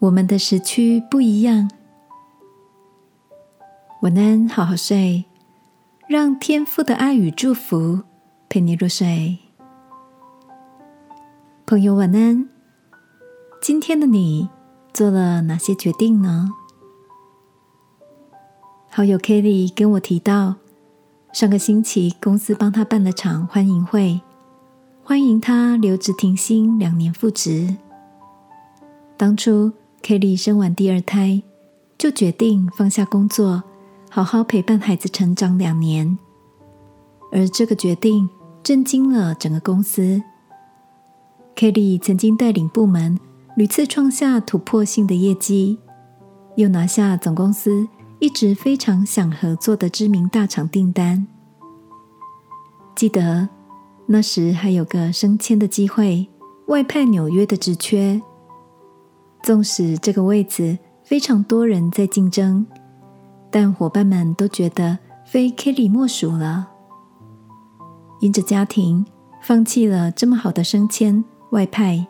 [0.00, 1.70] 我们的时区不一样。
[4.00, 5.26] 晚安，好好睡，
[6.08, 8.00] 让天父的爱与祝福
[8.48, 9.36] 陪你入睡。
[11.66, 12.48] 朋友，晚安。
[13.60, 14.48] 今天的你
[14.94, 16.48] 做了哪些决定呢？
[18.88, 20.54] 好友 Kelly 跟我提到，
[21.30, 24.22] 上个星期公司帮他办了场欢迎会，
[25.04, 27.76] 欢迎他留职停薪两年复职。
[29.18, 29.70] 当初
[30.02, 31.42] Kelly 生完第二胎，
[31.98, 33.62] 就决定放下工作，
[34.10, 36.18] 好好陪伴孩子成长两年。
[37.32, 38.28] 而这个决定
[38.62, 40.22] 震惊了整个公司。
[41.54, 43.18] Kelly 曾经带领部门
[43.56, 45.78] 屡次创下突破性的业绩，
[46.56, 47.88] 又拿下总公司。
[48.18, 51.26] 一直非常想合作的知名大厂订单。
[52.94, 53.48] 记得
[54.04, 56.28] 那时还有个升迁的机会，
[56.66, 58.20] 外派纽约的职缺。
[59.42, 62.66] 纵使这个位子非常多人在竞争，
[63.50, 66.68] 但伙伴们都觉得非 Kelly 莫属了。
[68.20, 69.04] 因着家庭，
[69.42, 72.06] 放弃了这么好的升迁外派。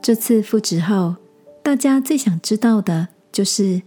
[0.00, 1.16] 这次复职后，
[1.62, 3.82] 大家最想知道的就是。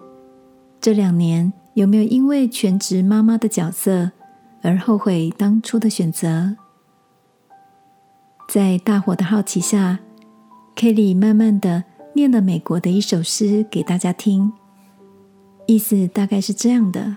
[0.82, 4.12] 这两年有没有因为全职妈妈的角色
[4.62, 6.56] 而后悔当初的选择？
[8.48, 10.00] 在大伙的好奇下
[10.78, 11.84] ，Kelly 慢慢的
[12.20, 14.52] 念了美国的一首诗给大家听，
[15.68, 17.16] 意思大概是这样的：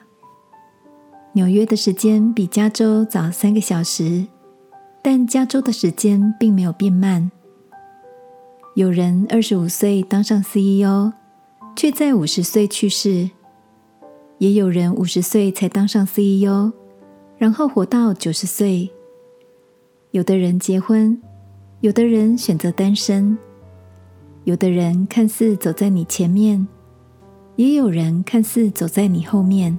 [1.33, 4.25] 纽约的时间比加州早三个小时，
[5.03, 7.33] 但加州的时间并没有变慢。
[8.77, 11.12] 有人二十五岁当上 CEO，
[11.75, 13.28] 却在五十岁去世。
[14.39, 16.70] 也有人五十岁才当上 CEO，
[17.36, 18.89] 然后活到九十岁。
[20.12, 21.20] 有的人结婚，
[21.80, 23.36] 有的人选择单身，
[24.45, 26.67] 有的人看似走在你前面，
[27.57, 29.79] 也有人看似走在你后面。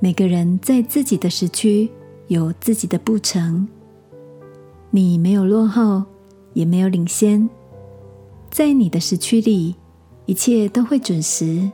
[0.00, 1.90] 每个人在自己的时区
[2.28, 3.68] 有自己的步程。
[4.90, 6.02] 你没有落后，
[6.54, 7.48] 也没有领先，
[8.50, 9.76] 在你的时区里，
[10.26, 11.70] 一切都会准时。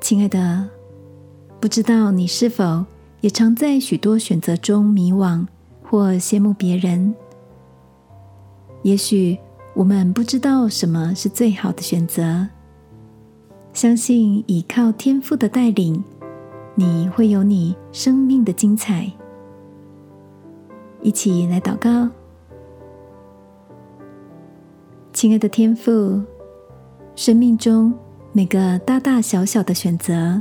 [0.00, 0.68] 亲爱的，
[1.60, 2.84] 不知道你是否
[3.20, 5.46] 也常在许多选择中迷惘
[5.82, 7.14] 或羡慕别人？
[8.82, 9.38] 也许
[9.74, 12.48] 我们不知道什么是最好的选择。
[13.72, 16.02] 相信依靠天赋的带领，
[16.74, 19.10] 你会有你生命的精彩。
[21.02, 22.08] 一起来祷告，
[25.12, 26.22] 亲爱的天赋，
[27.14, 27.92] 生命中。
[28.32, 30.40] 每个大大小小的选择，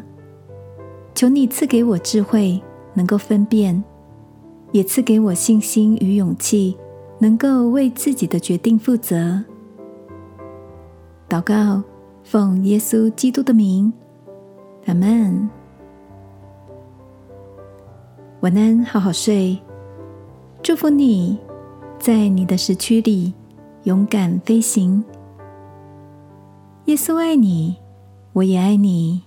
[1.16, 2.62] 求你赐给我智慧，
[2.94, 3.84] 能够分辨；
[4.72, 6.78] 也赐给我信心与勇气，
[7.20, 9.44] 能够为自己的决定负责。
[11.30, 11.84] 祷告，
[12.24, 13.92] 奉耶稣基督的名，
[14.86, 15.50] 阿门。
[18.40, 19.60] 晚安，好好睡。
[20.64, 21.38] 祝福你，
[22.00, 23.34] 在你的时区里
[23.84, 25.04] 勇敢飞行。
[26.86, 27.76] 耶稣爱你，
[28.34, 29.22] 我也爱你。